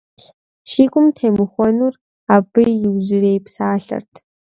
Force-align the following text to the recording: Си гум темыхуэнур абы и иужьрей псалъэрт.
Си 0.69 0.83
гум 0.91 1.05
темыхуэнур 1.15 1.93
абы 2.35 2.61
и 2.71 2.75
иужьрей 2.85 3.39
псалъэрт. 3.45 4.11